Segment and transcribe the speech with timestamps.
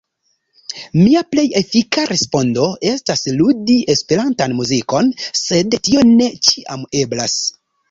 [1.01, 7.41] Mia plej efika respondo estas ludi Esperantan muzikon, sed tio ne ĉiam eblas.